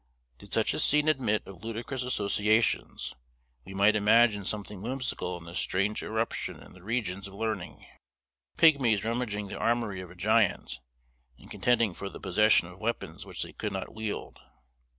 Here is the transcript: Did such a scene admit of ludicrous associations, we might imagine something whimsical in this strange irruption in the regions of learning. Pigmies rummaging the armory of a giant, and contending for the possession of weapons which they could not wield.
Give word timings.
Did 0.39 0.51
such 0.51 0.73
a 0.73 0.79
scene 0.79 1.07
admit 1.07 1.45
of 1.45 1.63
ludicrous 1.63 2.01
associations, 2.01 3.13
we 3.65 3.75
might 3.75 3.95
imagine 3.95 4.45
something 4.45 4.81
whimsical 4.81 5.37
in 5.37 5.45
this 5.45 5.59
strange 5.59 6.01
irruption 6.01 6.59
in 6.59 6.73
the 6.73 6.81
regions 6.81 7.27
of 7.27 7.35
learning. 7.35 7.85
Pigmies 8.57 9.03
rummaging 9.05 9.47
the 9.49 9.59
armory 9.59 10.01
of 10.01 10.09
a 10.09 10.15
giant, 10.15 10.79
and 11.37 11.51
contending 11.51 11.93
for 11.93 12.09
the 12.09 12.19
possession 12.19 12.67
of 12.67 12.79
weapons 12.79 13.27
which 13.27 13.43
they 13.43 13.53
could 13.53 13.73
not 13.73 13.93
wield. 13.93 14.41